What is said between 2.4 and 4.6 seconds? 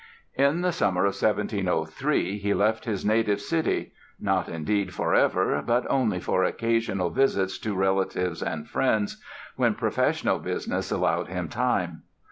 left his native city; not,